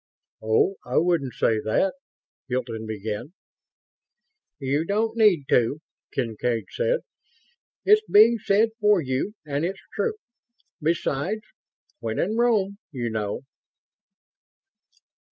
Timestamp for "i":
0.83-0.97